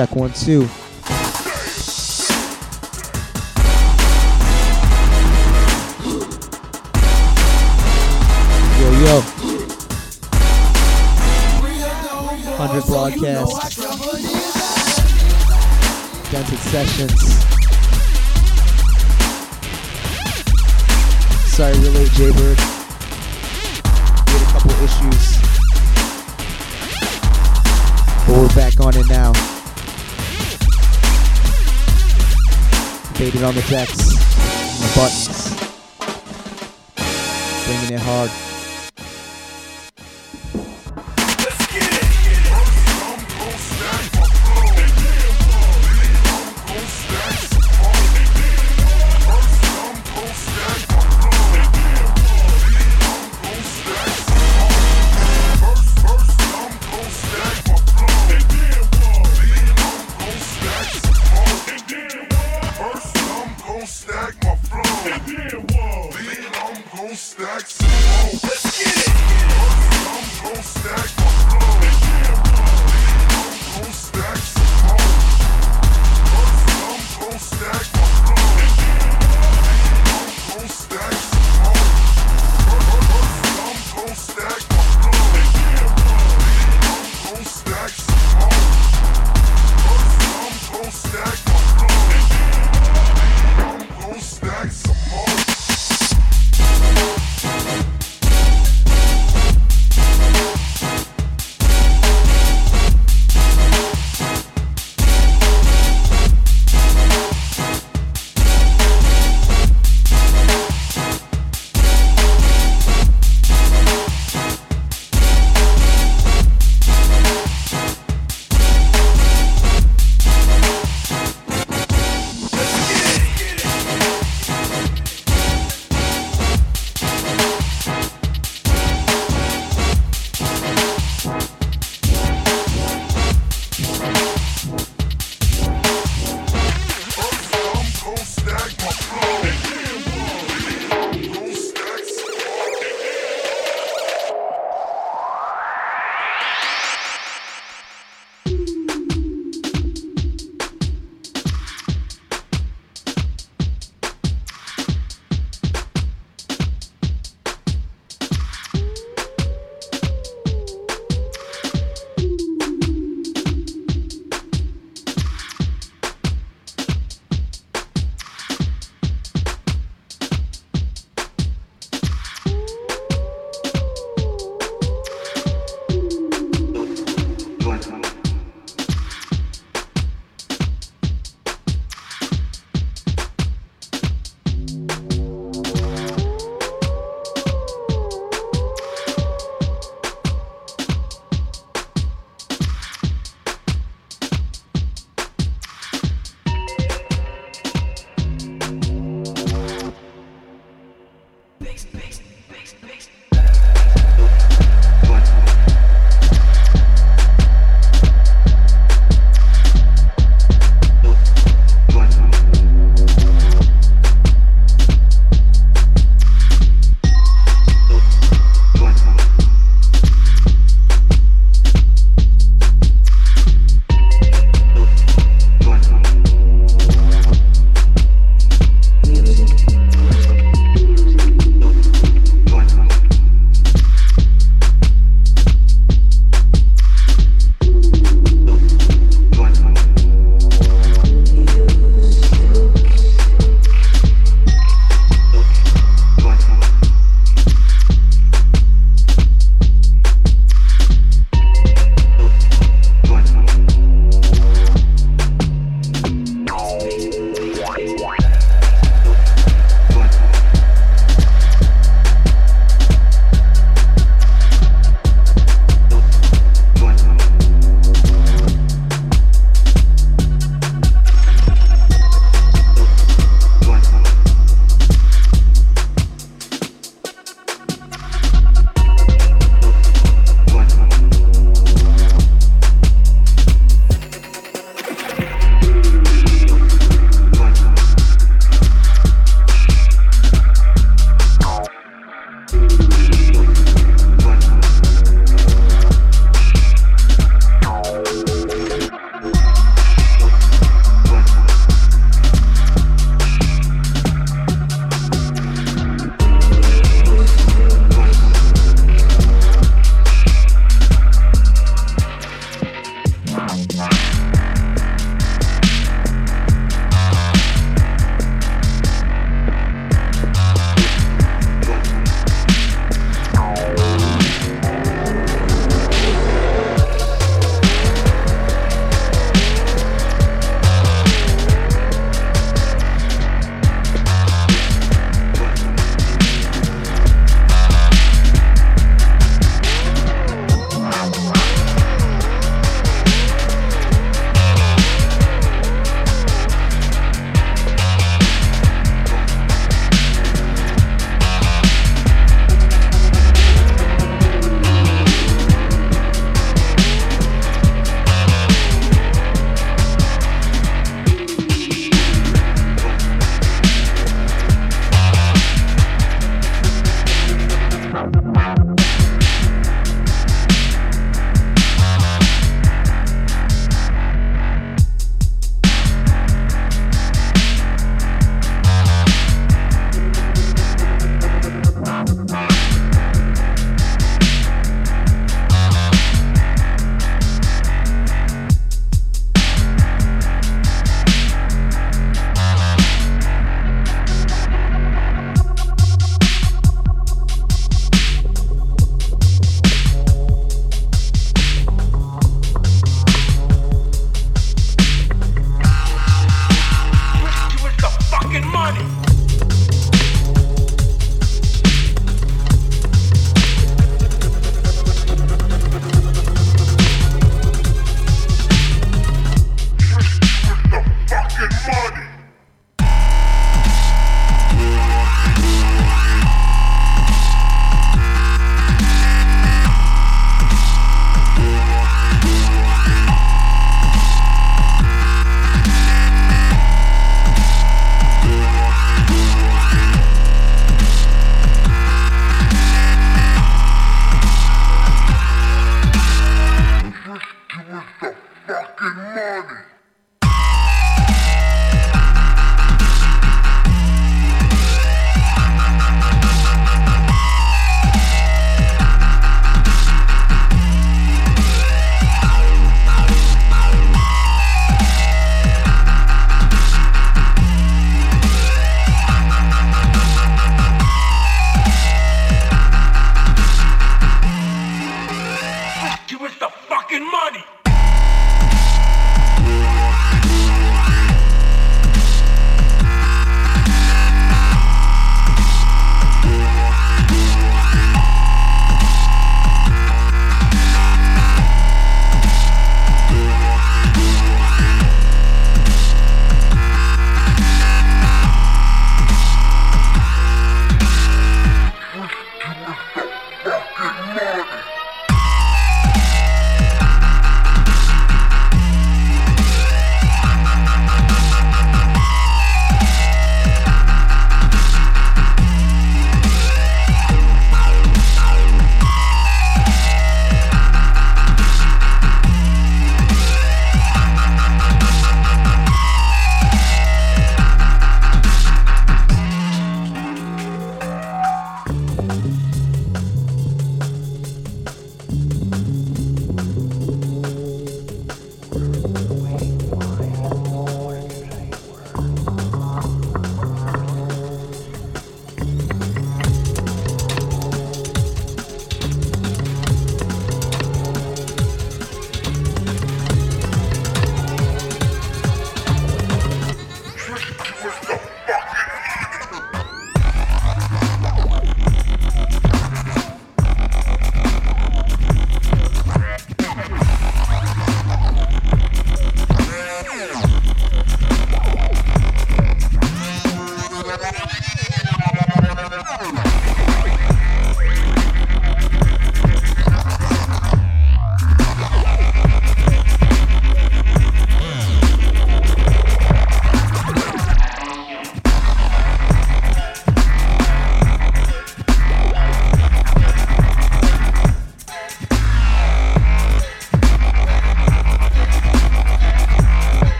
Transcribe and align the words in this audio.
Check 0.00 0.16
one, 0.16 0.32
two. 0.32 0.60
Yo, 0.60 0.66
yo. 8.96 9.20
100 12.56 12.86
broadcast. 12.86 13.76
Dented 16.30 16.58
sessions. 16.60 17.20
Sorry, 21.52 21.78
we're 21.78 21.90
late, 21.90 22.10
Jaybird. 22.12 22.79
Baited 33.40 33.48
on 33.48 33.54
the 33.54 33.62
the 33.62 34.92
buttons. 34.94 35.39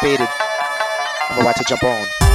I'm 0.00 1.40
about 1.40 1.56
to 1.56 1.64
jump 1.64 1.82
on. 1.82 2.27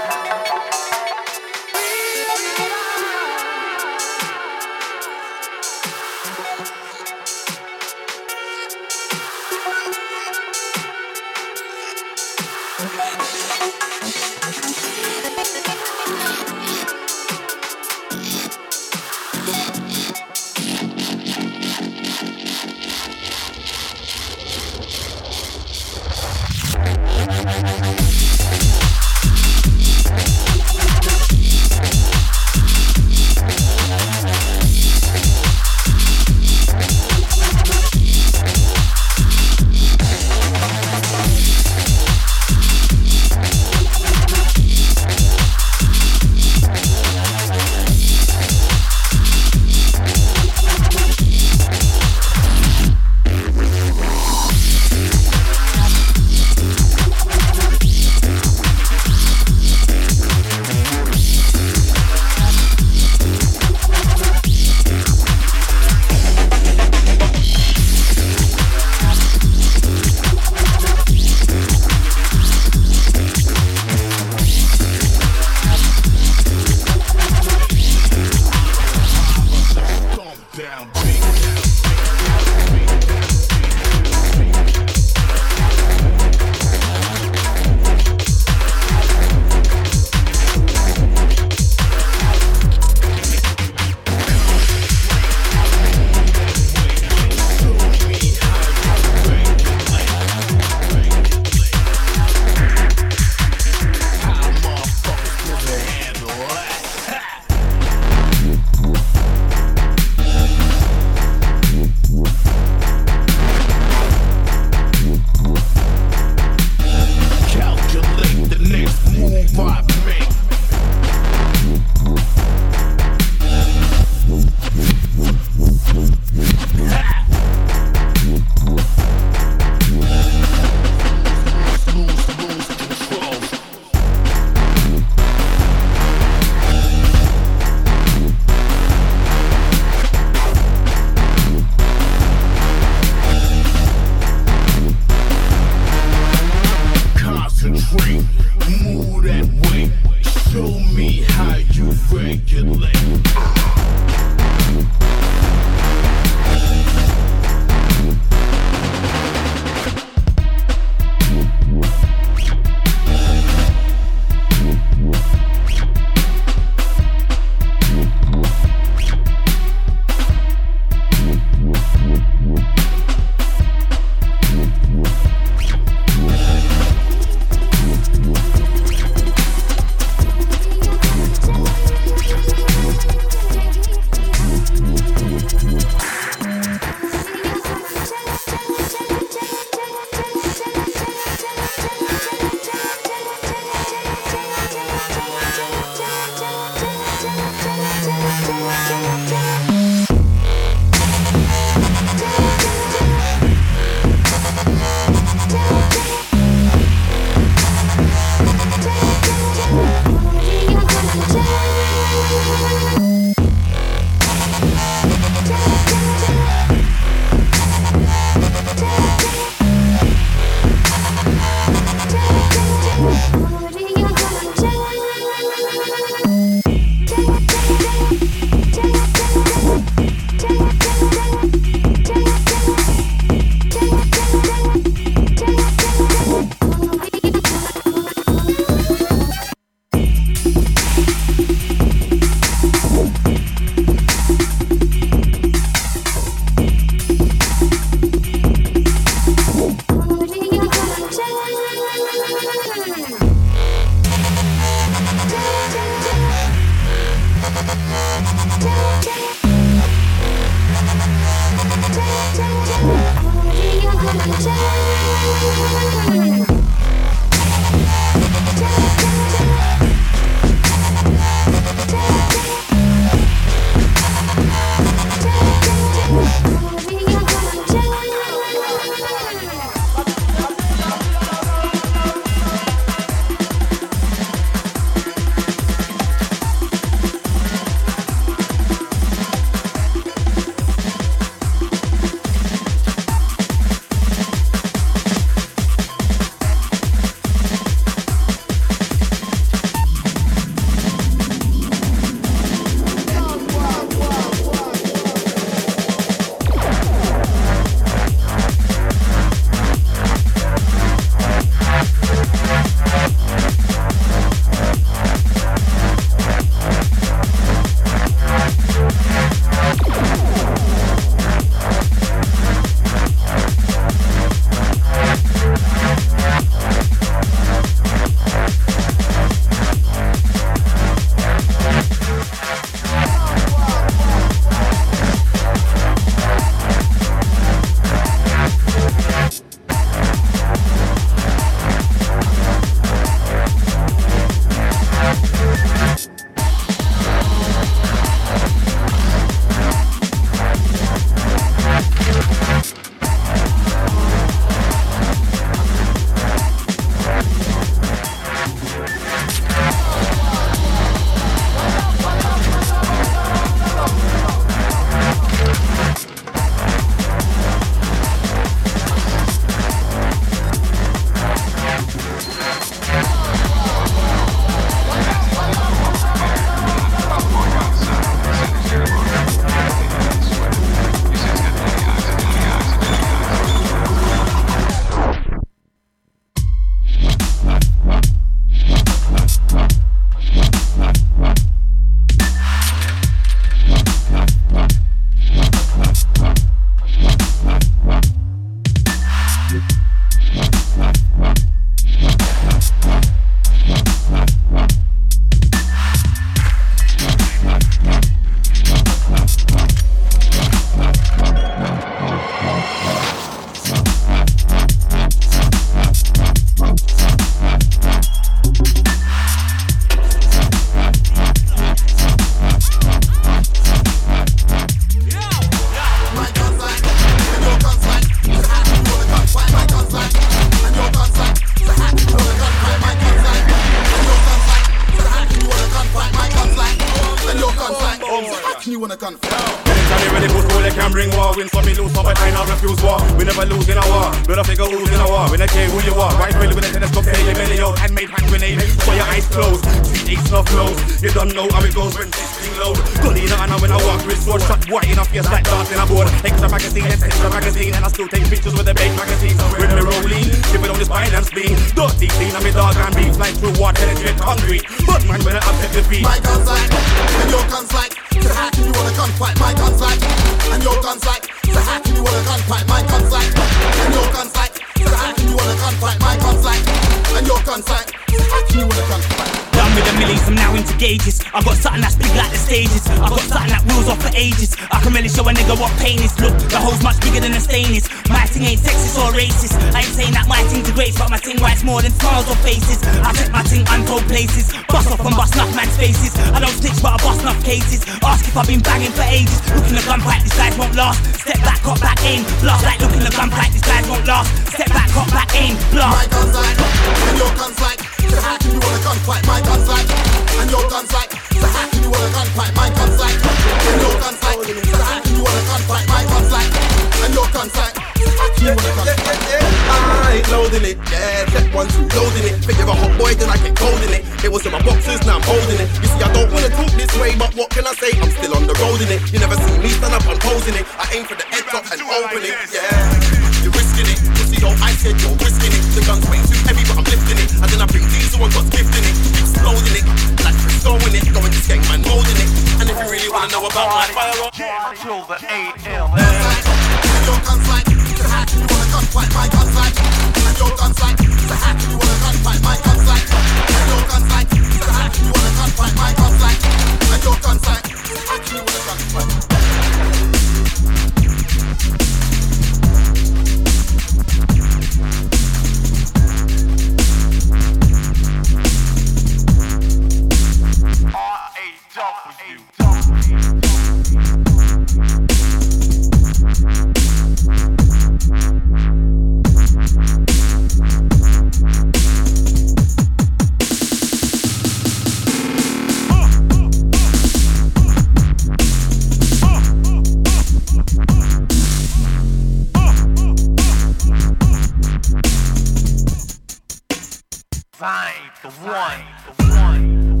Find 597.60 598.10
the 598.22 598.30
one, 598.30 598.80
the 599.18 599.24
one. 599.36 600.00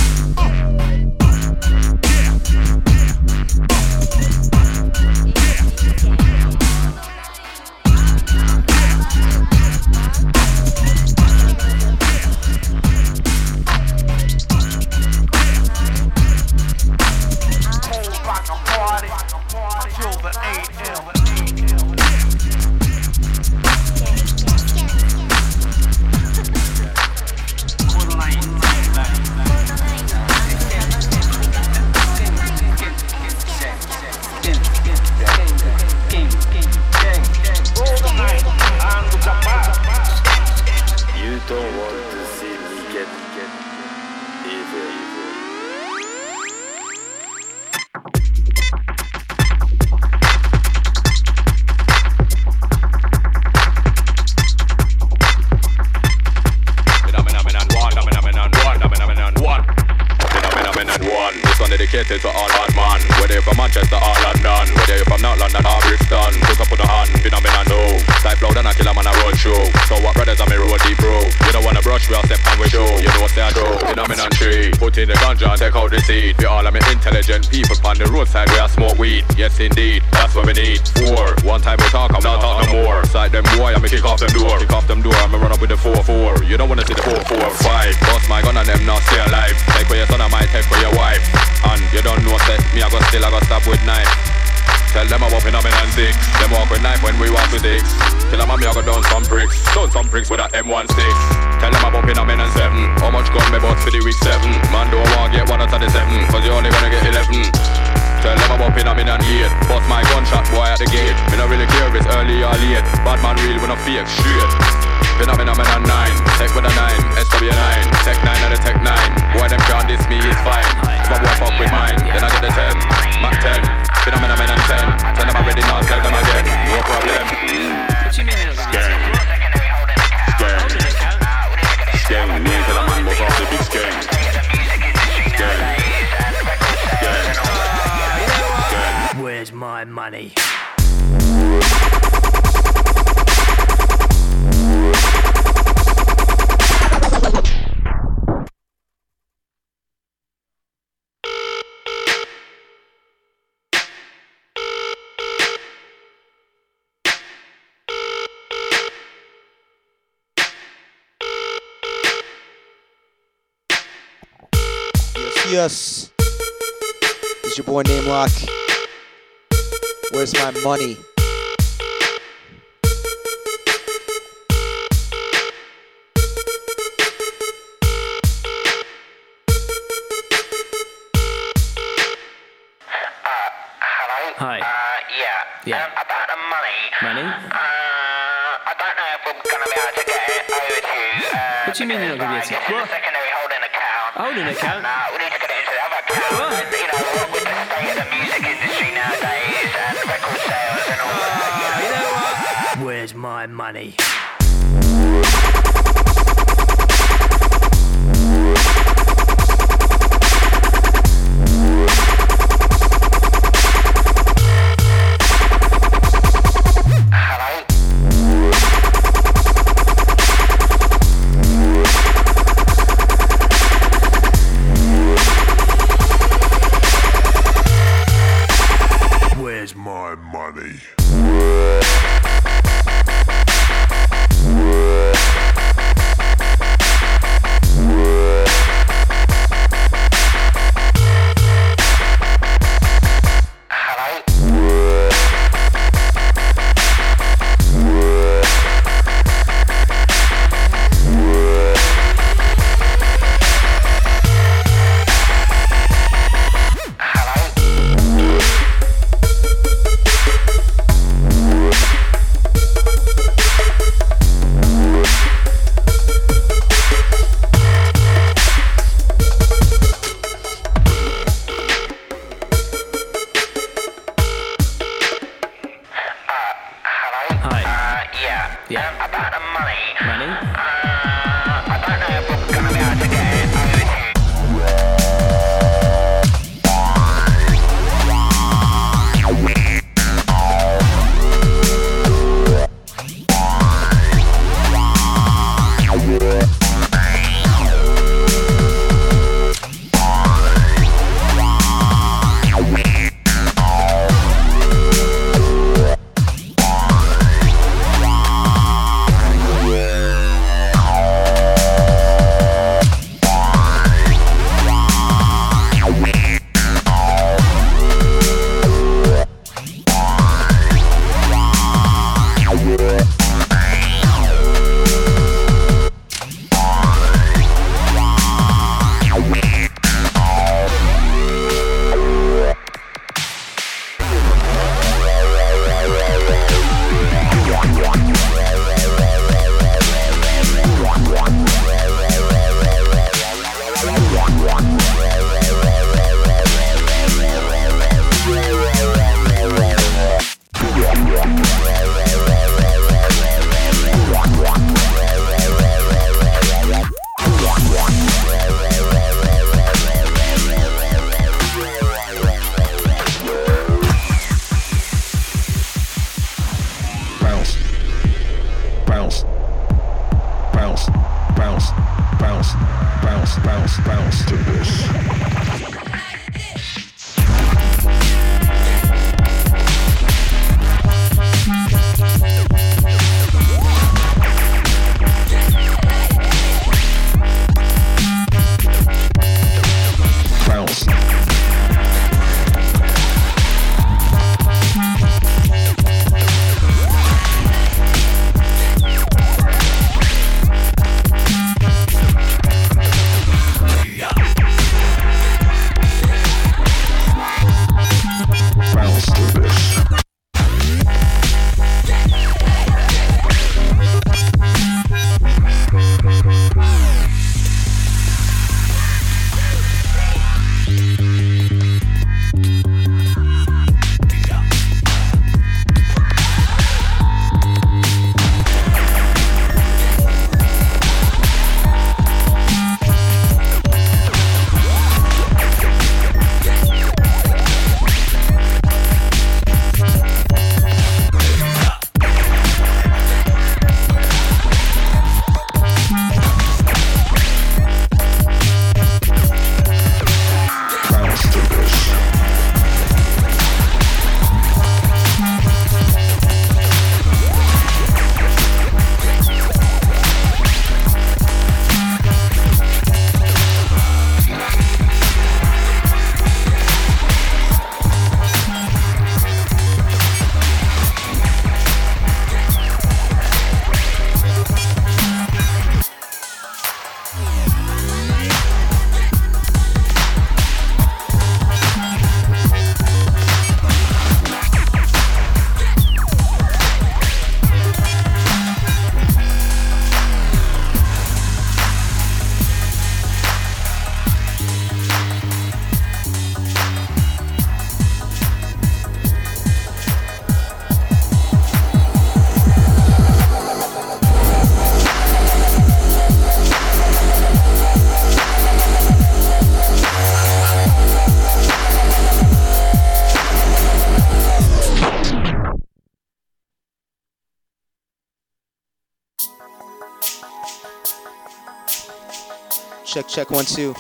check, 523.03 523.09
check, 523.09 523.31
one, 523.31 523.45
two. 523.45 523.75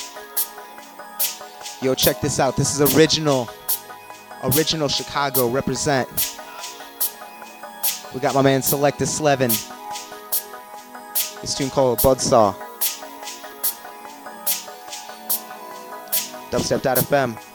Yo, 1.80 1.94
check 1.94 2.20
this 2.20 2.38
out. 2.38 2.54
This 2.54 2.78
is 2.78 2.94
original, 2.94 3.48
original 4.44 4.88
Chicago 4.88 5.48
represent. 5.48 6.06
We 8.12 8.20
got 8.20 8.34
my 8.34 8.42
man 8.42 8.60
Selecta 8.60 9.06
Slevin. 9.06 9.48
This 11.40 11.54
tune 11.54 11.70
called 11.70 12.00
Buzzsaw. 12.00 12.54
Dubstep.fm. 16.50 17.45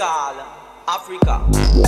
Africa. 0.00 1.87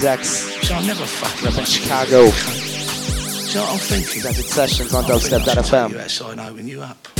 decks. 0.00 0.68
Y'all 0.68 0.82
never 0.82 1.04
fucked 1.04 1.46
up 1.46 1.58
in 1.58 1.64
Chicago. 1.64 2.24
Y'all 3.52 3.66
don't 3.66 3.80
think 3.80 4.22
that. 4.22 4.34
Sessions 4.34 4.94
on 4.94 5.04
dubstep.fm. 5.04 5.98
I 5.98 6.06
saw 6.06 6.30
and 6.30 6.40
open 6.40 6.68
you 6.68 6.82
up. 6.82 7.17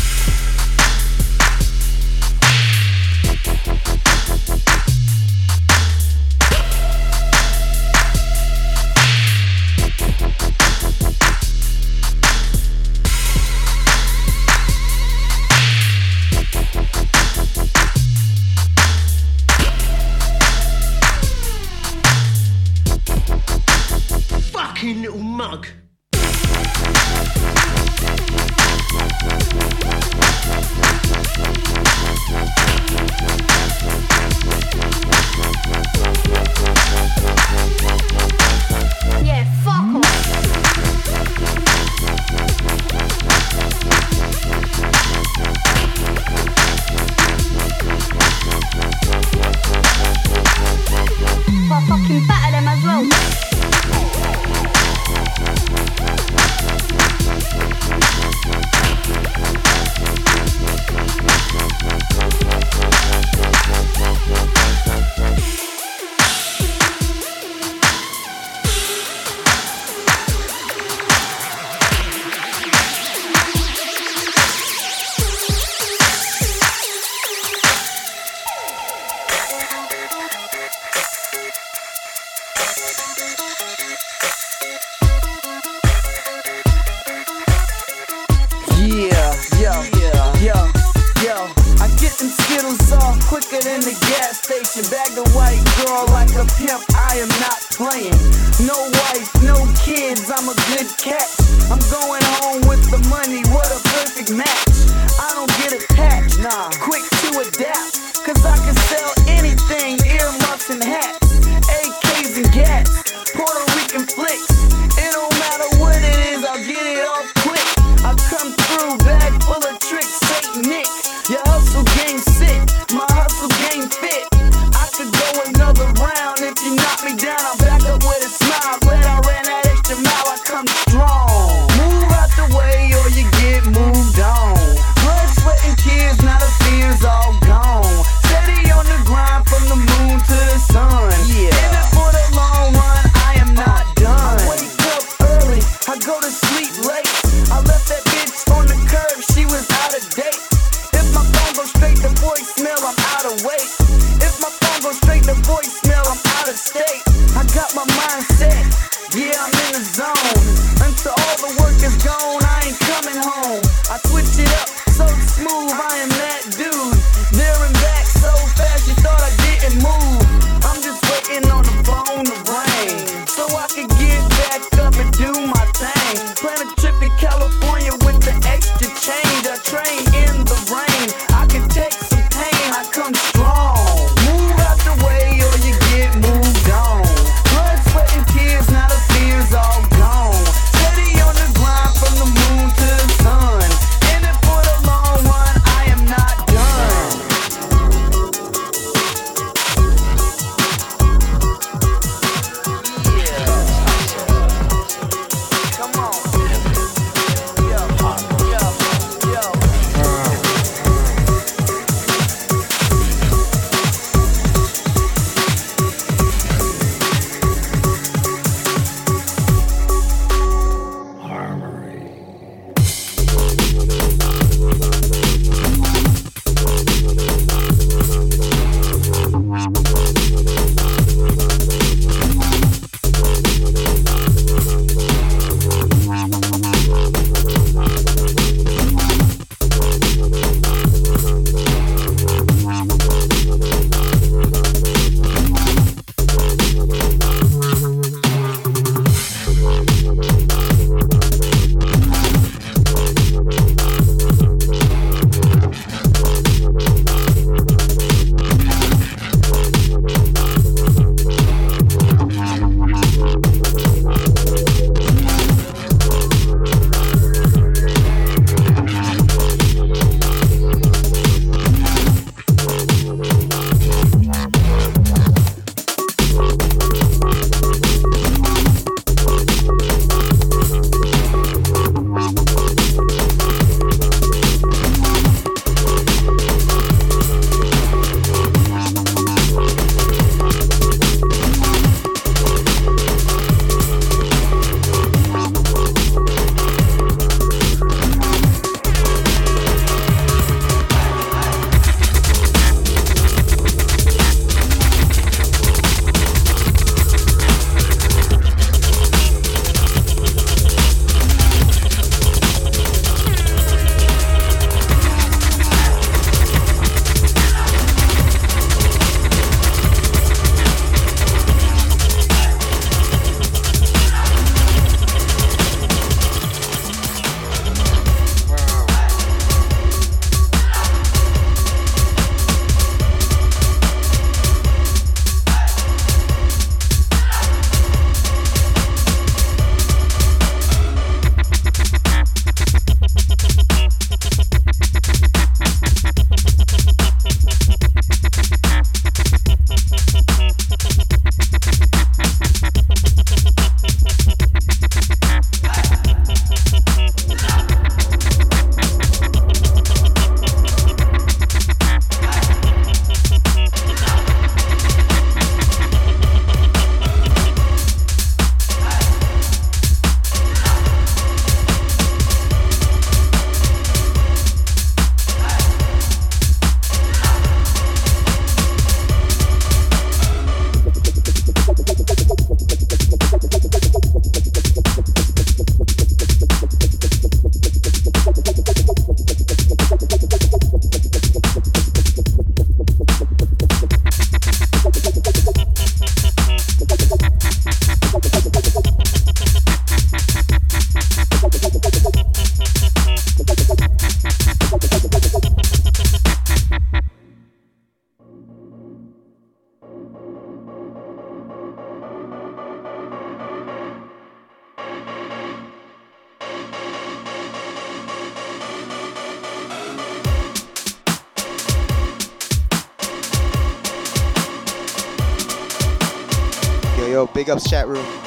Chat 427.61 427.89
room. 427.89 428.18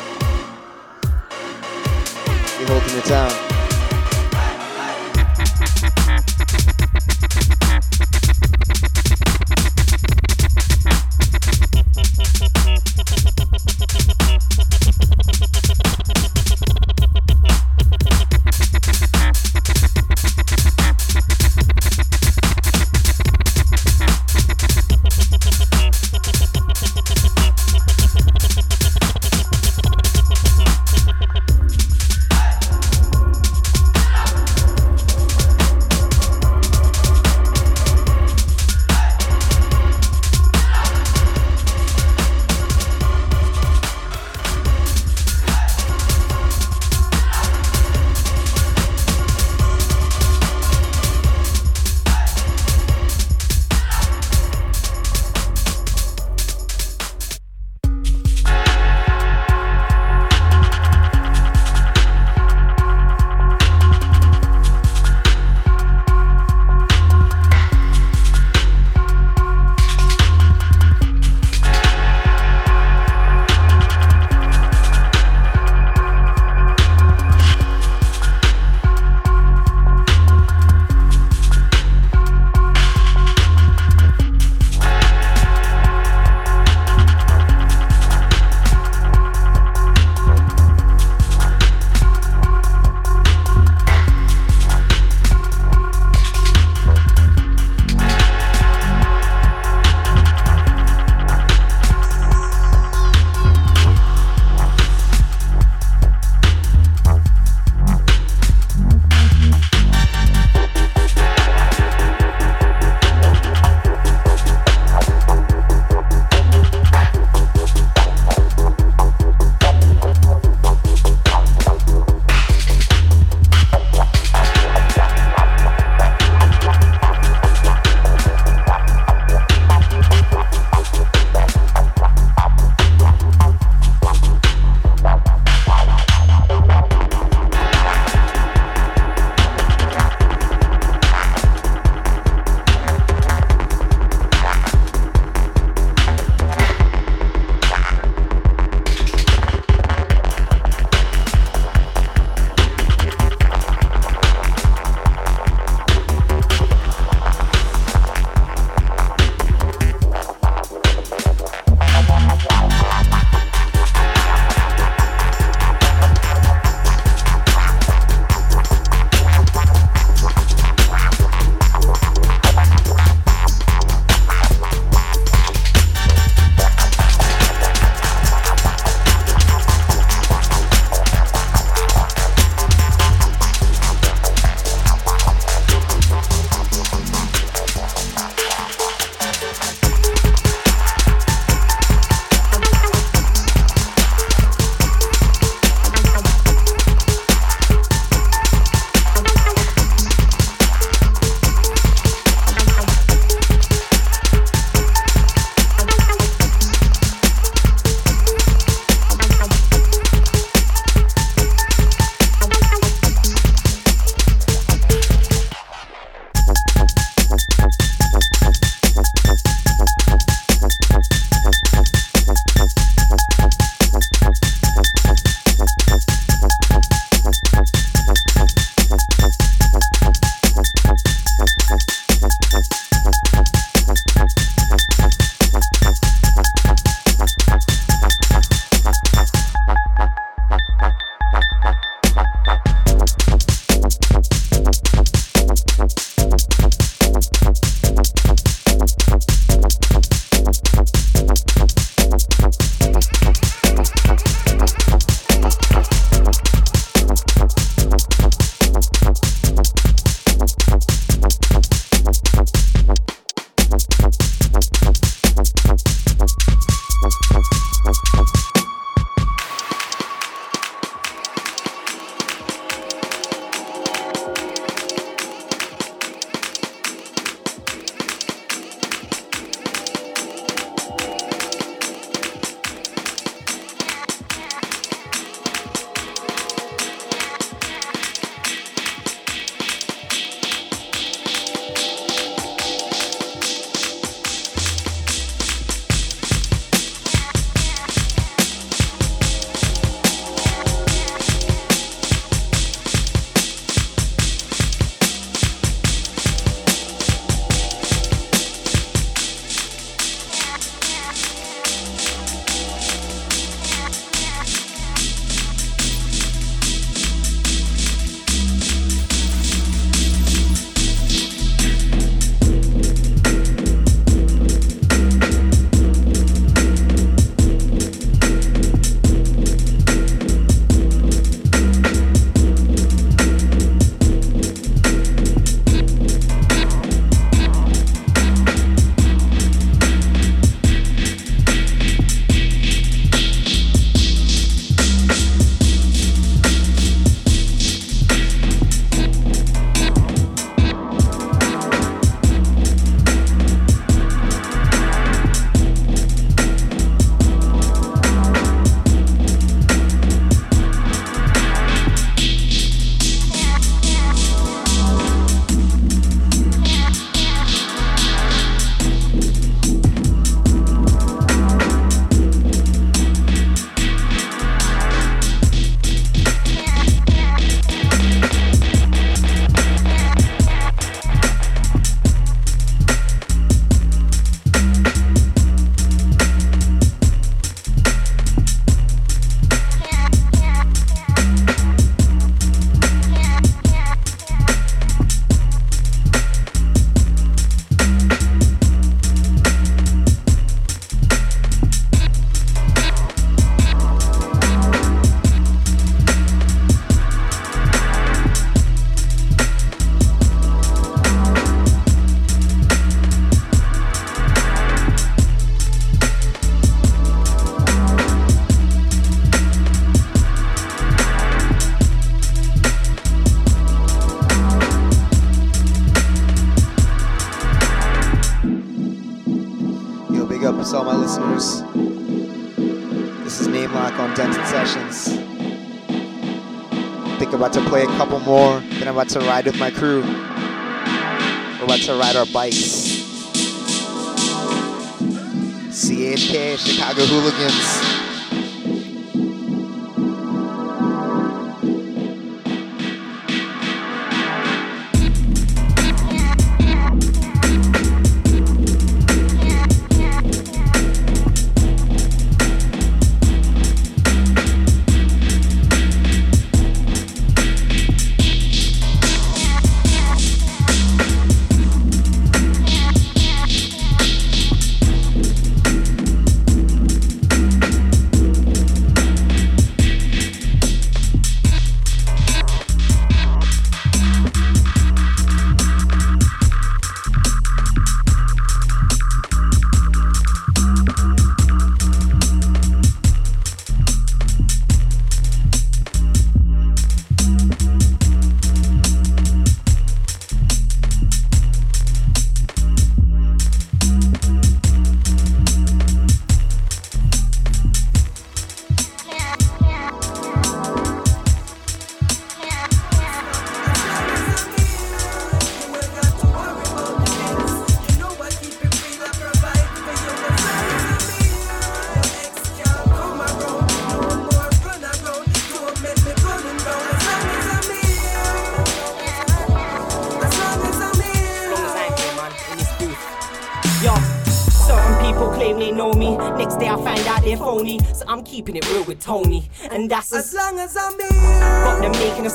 To 439.12 439.20
ride 439.20 439.46
with 439.46 439.60
my 439.60 439.70
crew. 439.72 440.11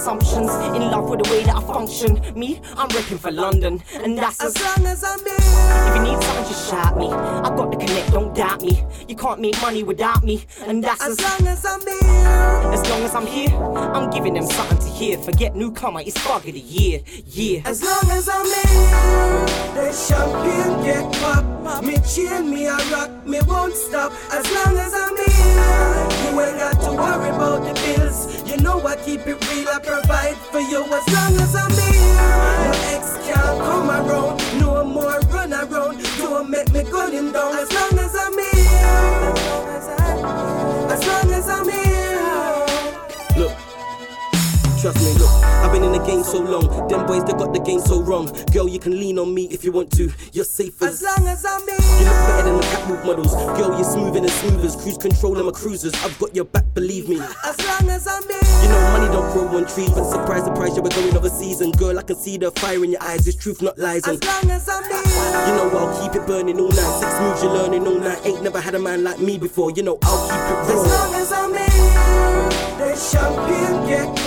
Assumptions, 0.07 0.53
in 0.77 0.83
love 0.83 1.11
with 1.11 1.25
the 1.25 1.31
way 1.31 1.43
that 1.43 1.57
I 1.57 1.61
function. 1.63 2.21
Me, 2.39 2.61
I'm 2.77 2.89
ripping 2.91 3.19
for 3.19 3.33
London. 3.33 3.83
And 3.95 4.17
that's 4.17 4.41
as, 4.41 4.55
as 4.55 4.63
long 4.63 4.87
as 4.87 5.03
I'm 5.03 5.19
here. 5.19 5.35
If 5.89 5.97
you 5.97 6.03
need 6.03 6.23
something, 6.23 6.45
just 6.45 6.71
shout 6.71 6.97
me. 6.97 7.09
I 7.09 7.49
got 7.57 7.73
the 7.73 7.77
connect, 7.77 8.13
don't 8.13 8.33
doubt 8.33 8.63
me. 8.63 8.85
You 9.09 9.17
can't 9.17 9.41
make 9.41 9.61
money 9.61 9.83
without 9.83 10.23
me. 10.23 10.45
And 10.65 10.85
that's 10.85 11.03
as, 11.03 11.19
as 11.19 11.25
long 11.25 11.49
as 11.49 11.67
I'm 11.67 11.81
here. 11.81 12.73
As 12.73 12.89
long 12.89 13.03
as 13.03 13.15
I'm 13.17 13.27
here, 13.27 13.51
I'm 13.51 14.09
giving 14.11 14.35
them 14.35 14.47
something 14.47 14.79
to 14.79 14.89
hear. 14.89 15.19
Forget 15.19 15.57
newcomer, 15.57 16.03
it's 16.03 16.17
fuck 16.19 16.47
of 16.47 16.55
the 16.55 16.61
year. 16.61 17.01
Yeah. 17.27 17.63
As 17.65 17.83
long 17.83 18.09
as 18.11 18.29
I'm 18.29 18.47
here, 18.47 19.75
the 19.75 19.93
champagne 19.93 20.85
get 20.85 21.13
pop. 21.21 21.83
Me 21.83 21.99
chain, 22.07 22.49
me 22.49 22.69
I 22.69 22.79
rock, 22.93 23.27
me 23.27 23.41
won't 23.49 23.75
stop. 23.75 24.13
As 24.31 24.47
long 24.55 24.79
as 24.79 24.95
I'm 24.95 25.17
here. 25.17 26.31
You 26.31 26.41
ain't 26.41 26.59
got 26.59 26.81
to 26.81 26.93
worry 26.93 27.31
about 27.31 27.67
the 27.67 27.75
bills. 27.75 28.06
You 28.57 28.63
know 28.63 28.81
I 28.87 28.97
keep 28.97 29.21
it 29.27 29.37
real, 29.51 29.69
I 29.69 29.79
provide 29.85 30.35
for 30.51 30.61
you 30.61 30.83
as 30.85 31.07
long 31.13 31.37
as 31.45 31.55
I'm 31.55 31.71
here. 31.73 32.17
Your 32.65 32.97
ex 32.97 33.19
can't 33.29 33.61
come 33.61 33.91
around, 33.91 34.41
no 34.59 34.83
more 34.83 35.21
run 35.29 35.53
around. 35.53 36.03
Don't 36.17 36.49
make 36.49 36.73
me 36.73 36.83
gun 36.85 37.13
him 37.13 37.33
down 37.33 37.55
as 37.55 37.71
long 37.71 37.99
as 37.99 38.06
game 46.07 46.23
so 46.23 46.41
long, 46.41 46.89
them 46.89 47.07
boys 47.07 47.25
they 47.25 47.33
got 47.33 47.53
the 47.53 47.61
game 47.61 47.81
so 47.81 48.01
wrong. 48.01 48.31
Girl, 48.53 48.69
you 48.69 48.79
can 48.79 48.93
lean 48.93 49.19
on 49.19 49.35
me 49.35 49.47
if 49.51 49.65
you 49.65 49.73
want 49.73 49.91
to. 49.93 50.11
You're 50.33 50.45
safe 50.45 50.81
as, 50.83 51.03
as 51.03 51.03
long 51.03 51.29
as 51.29 51.45
I'm 51.45 51.61
here. 51.67 51.77
You 51.99 52.05
look 52.07 52.27
better 52.27 52.43
than 52.45 52.57
the 52.57 52.63
catwalk 52.63 53.05
models. 53.05 53.35
Girl, 53.59 53.75
you're 53.75 53.85
smoother 53.85 54.21
than 54.21 54.29
smoothers. 54.29 54.77
Cruise 54.77 54.99
control, 54.99 55.39
I'm 55.39 55.49
a 55.49 55.53
cruisers. 55.53 55.95
I've 56.05 56.19
got 56.19 56.35
your 56.35 56.45
back, 56.45 56.65
believe 56.75 57.09
me. 57.09 57.21
As 57.45 57.59
long 57.67 57.91
as 57.91 58.07
I'm 58.07 58.23
here. 58.23 58.39
You 58.63 58.69
know 58.69 58.81
money 58.99 59.13
don't 59.13 59.33
grow 59.33 59.59
on 59.59 59.67
trees, 59.67 59.91
but 59.91 60.05
surprise, 60.05 60.45
surprise, 60.45 60.77
yeah, 60.77 60.83
we're 60.83 60.91
going 60.91 61.17
overseas. 61.17 61.61
And 61.61 61.77
girl, 61.77 61.99
I 61.99 62.03
can 62.03 62.17
see 62.17 62.37
the 62.39 62.51
fire 62.53 62.83
in 62.83 62.93
your 62.93 63.03
eyes. 63.03 63.27
It's 63.27 63.37
truth, 63.37 63.61
not 63.61 63.79
lies. 63.79 64.07
And 64.07 64.23
as 64.23 64.43
long 64.43 64.51
as 64.51 64.69
I'm 64.69 64.85
here. 64.85 65.17
You 65.47 65.55
know 65.57 65.71
I'll 65.79 66.03
keep 66.03 66.21
it 66.21 66.27
burning 66.27 66.59
all 66.59 66.69
night. 66.69 67.01
Six 67.01 67.21
moves 67.21 67.43
you're 67.43 67.53
learning 67.53 67.87
all 67.87 67.99
night. 67.99 68.21
Ain't 68.25 68.43
never 68.43 68.61
had 68.61 68.75
a 68.75 68.79
man 68.79 69.05
like 69.05 69.19
me 69.19 69.39
before. 69.39 69.71
You 69.73 69.83
know 69.83 69.99
I'll 70.03 70.29
keep 70.29 70.41
it 70.41 70.73
real. 70.73 70.85
As 70.85 70.93
long 70.93 71.15
as 71.15 71.33
I'm 71.33 71.53
here, 71.53 72.47
the 72.79 72.97
champagne 72.97 73.87
get 73.87 74.26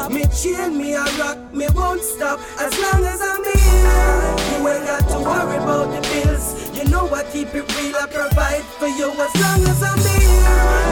popped. 0.00 0.14
Me 0.14 0.24
chain, 0.26 0.76
me 0.78 0.94
a 0.94 1.04
rock, 1.18 1.38
me 1.52 1.66
won't 1.74 2.02
stop 2.02 2.40
as 2.58 2.72
long 2.80 3.04
as 3.04 3.20
I'm 3.20 3.44
here. 3.44 4.36
You 4.50 4.68
ain't 4.68 4.86
got 4.86 5.08
to 5.10 5.18
worry 5.18 5.56
about 5.56 5.88
the 5.94 6.00
bills. 6.08 6.70
You 6.76 6.84
know 6.90 7.12
I 7.12 7.24
keep 7.24 7.54
it 7.54 7.66
real, 7.76 7.96
I 7.96 8.06
provide 8.06 8.62
for 8.78 8.88
you 8.88 9.10
as 9.10 9.34
long 9.42 9.62
as 9.68 9.82
I'm 9.82 9.98
here. 9.98 10.40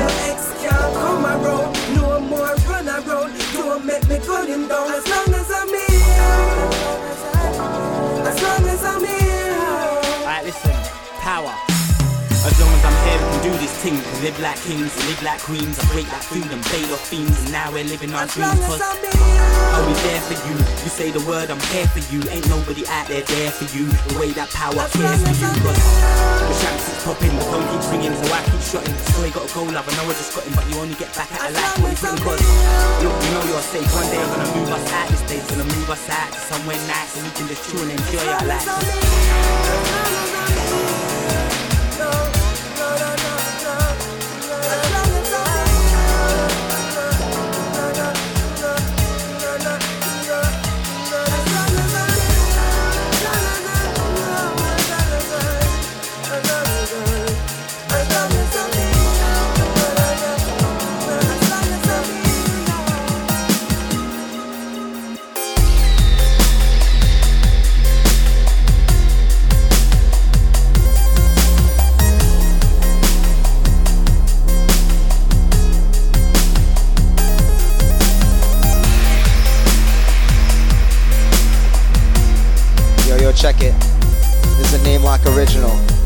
No 0.00 0.08
ex 0.30 0.52
can't 0.60 0.94
come 0.94 1.24
around, 1.24 1.74
no 1.96 2.20
more 2.20 2.54
run 2.68 2.88
around. 2.88 3.32
Don't 3.52 3.84
make 3.84 4.08
me 4.08 4.18
cut 4.18 4.48
him 4.48 4.68
down 4.68 4.92
as 4.92 5.06
long 5.08 5.34
as 5.34 5.50
I'm 5.50 5.68
here. 5.68 6.08
As 8.28 8.42
long 8.42 8.68
as 8.68 8.84
I'm 8.84 9.04
here. 9.04 9.58
Alright, 10.20 10.44
listen, 10.44 10.72
power. 11.20 11.67
As 12.58 12.66
long 12.66 12.74
as 12.74 12.90
I'm 12.90 12.98
here, 13.06 13.18
we 13.22 13.30
can 13.30 13.42
do 13.46 13.52
this 13.62 13.70
thing. 13.78 13.94
We 13.94 14.26
live 14.26 14.34
like 14.42 14.58
kings, 14.66 14.90
live 15.06 15.22
like 15.22 15.38
queens. 15.46 15.78
I 15.78 15.86
break 15.94 16.10
like 16.10 16.26
food 16.26 16.50
and 16.50 16.58
bait 16.74 16.90
off 16.90 17.06
fiends. 17.06 17.38
And 17.38 17.54
now 17.54 17.70
we're 17.70 17.86
living 17.86 18.10
our 18.10 18.26
dreams. 18.26 18.58
Cause 18.66 18.82
I'll 18.82 19.86
be 19.86 19.94
there 20.02 20.18
for 20.26 20.34
you. 20.42 20.58
You 20.58 20.90
say 20.90 21.14
the 21.14 21.22
word, 21.22 21.54
I'm 21.54 21.62
here 21.70 21.86
for 21.86 22.02
you. 22.10 22.18
Ain't 22.34 22.50
nobody 22.50 22.82
out 22.90 23.06
there 23.06 23.22
there 23.22 23.54
for 23.54 23.62
you. 23.70 23.86
The 24.10 24.18
way 24.18 24.34
that 24.34 24.50
power 24.50 24.74
cares 24.74 25.22
for 25.22 25.38
you. 25.38 25.50
Cause 25.54 25.78
the 25.78 26.54
champs 26.58 26.82
is 26.90 26.98
popping, 27.06 27.30
the 27.30 27.46
phone 27.46 27.62
keeps 27.70 27.86
ringing, 27.94 28.18
so 28.18 28.26
I 28.26 28.42
keep 28.50 28.62
shotting. 28.66 28.98
So 29.14 29.22
he 29.22 29.30
got 29.30 29.46
a 29.46 29.50
goal, 29.54 29.70
love. 29.70 29.86
I 29.86 29.94
know 29.94 30.10
I 30.10 30.18
just 30.18 30.34
got 30.34 30.42
him, 30.42 30.58
but 30.58 30.66
you 30.66 30.82
only 30.82 30.98
get 30.98 31.14
back 31.14 31.30
at 31.30 31.38
a 31.38 31.54
life 31.54 31.78
when 31.78 31.94
you 31.94 32.10
put 32.26 32.42
in 32.42 32.42
Cause 32.42 33.06
look, 33.06 33.14
you 33.22 33.30
know 33.38 33.42
you're 33.54 33.62
safe. 33.62 33.86
One 33.94 34.10
day 34.10 34.18
I'm 34.18 34.34
gonna 34.34 34.50
move 34.58 34.74
us 34.74 34.82
out 34.98 35.06
this 35.14 35.22
place. 35.30 35.46
Gonna 35.46 35.62
move 35.62 35.94
us 35.94 36.02
out 36.10 36.34
to 36.34 36.40
somewhere 36.42 36.82
nice 36.90 37.14
and 37.14 37.22
we 37.22 37.30
can 37.38 37.46
just 37.46 37.62
chill 37.70 37.86
and 37.86 37.94
enjoy 37.94 38.26
our 38.26 38.42
life. 38.50 40.07
Check 83.38 83.60
it. 83.60 83.72
This 84.58 84.72
is 84.72 84.74
a 84.74 84.84
Namelock 84.84 85.24
original. 85.36 85.97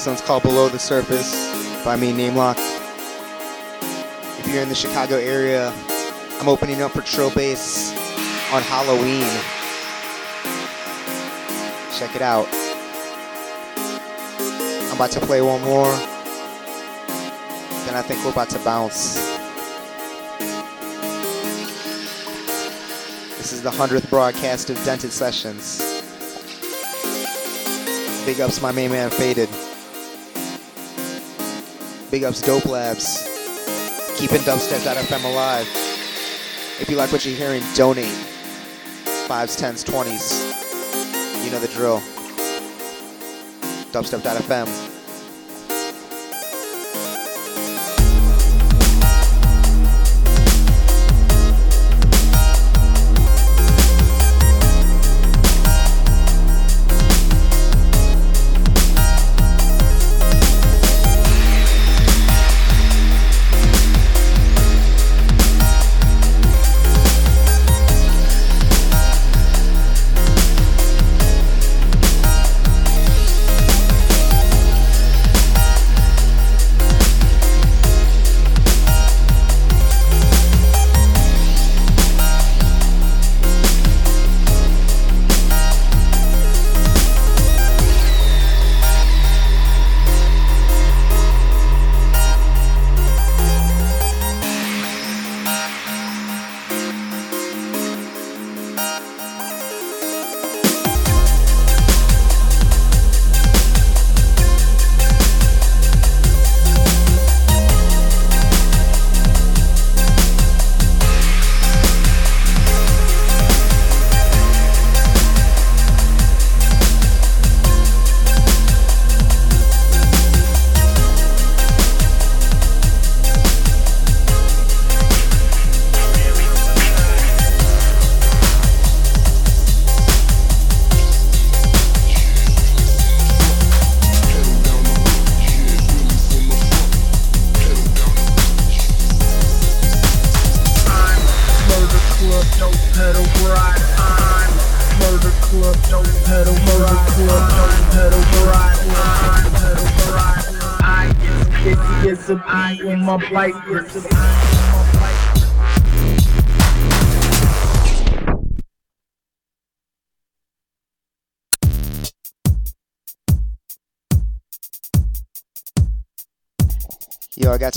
This 0.00 0.06
one's 0.06 0.22
called 0.22 0.44
Below 0.44 0.70
the 0.70 0.78
Surface 0.78 1.34
by 1.84 1.94
me, 1.94 2.10
Namelock. 2.10 2.56
If 4.38 4.48
you're 4.48 4.62
in 4.62 4.70
the 4.70 4.74
Chicago 4.74 5.16
area, 5.16 5.70
I'm 6.40 6.48
opening 6.48 6.80
up 6.80 6.92
for 6.92 7.02
Trill 7.02 7.30
Bass 7.32 7.92
on 8.50 8.62
Halloween. 8.62 9.28
Check 11.98 12.16
it 12.16 12.22
out. 12.22 12.48
I'm 14.88 14.96
about 14.96 15.10
to 15.10 15.20
play 15.20 15.42
one 15.42 15.60
more. 15.60 15.92
Then 17.84 17.94
I 17.94 18.00
think 18.00 18.24
we're 18.24 18.32
about 18.32 18.48
to 18.48 18.58
bounce. 18.60 19.16
This 23.36 23.52
is 23.52 23.60
the 23.60 23.70
100th 23.70 24.08
broadcast 24.08 24.70
of 24.70 24.82
Dented 24.82 25.12
Sessions. 25.12 25.76
Big 28.24 28.40
ups 28.40 28.62
my 28.62 28.72
main 28.72 28.92
man 28.92 29.10
Faded. 29.10 29.50
Big 32.10 32.24
ups 32.24 32.42
Dope 32.42 32.66
Labs. 32.66 33.22
Keeping 34.16 34.38
dubstep.fm 34.38 35.24
alive. 35.32 35.66
If 36.80 36.88
you 36.90 36.96
like 36.96 37.12
what 37.12 37.24
you're 37.24 37.36
hearing, 37.36 37.62
donate. 37.74 38.08
Fives, 39.28 39.54
tens, 39.54 39.84
twenties. 39.84 40.32
You 41.44 41.52
know 41.52 41.60
the 41.60 41.70
drill. 41.72 42.00
Dubstep.fm. 43.92 44.99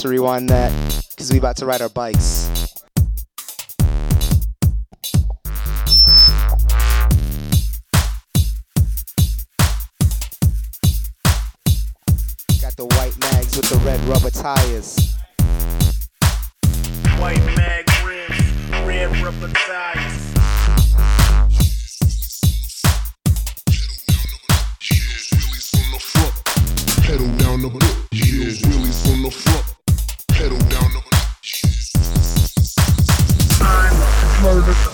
to 0.03 0.09
rewind 0.09 0.49
that 0.49 0.69
because 1.11 1.31
we 1.31 1.37
about 1.37 1.55
to 1.55 1.65
ride 1.65 1.81
our 1.81 1.87
bikes. 1.87 2.49
Got 12.59 12.75
the 12.75 12.85
white 12.85 13.17
mags 13.17 13.55
with 13.55 13.69
the 13.69 13.79
red 13.85 14.01
rubber 14.01 14.29
tires. 14.29 15.15
White 17.17 17.45
mag 17.55 17.89
rims, 18.05 18.85
red 18.85 19.09
rubber 19.23 19.53
tires. 19.53 20.33
Pedal 27.03 27.27
down 27.37 27.61
the 27.61 27.69
book, 27.69 27.83
yeah, 28.11 28.51
wheelies 28.67 29.13
on 29.13 29.23
the 29.23 29.31
front. 29.31 29.62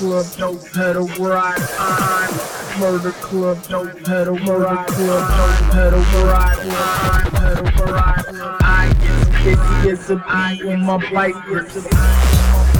Club, 0.09 0.25
don't 0.37 0.73
pedal, 0.73 1.07
ride 1.19 1.61
on. 1.77 2.79
Murder 2.79 3.11
club, 3.11 3.61
don't 3.67 4.03
pedal, 4.03 4.39
murder 4.39 4.83
club, 4.87 5.23
don't 5.37 5.71
pedal, 5.71 6.01
ride 6.25 6.57
on. 6.57 7.31
Pedal, 7.31 7.85
ride 7.85 8.25
on. 8.27 8.57
I 8.61 8.87
is 9.03 9.27
busy 9.43 9.91
as 9.91 10.09
a 10.09 10.15
bee 10.15 10.67
in 10.67 10.83
my. 10.83 10.97
Yes, 11.51 12.78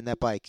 riding 0.00 0.06
that 0.06 0.20
bike. 0.20 0.39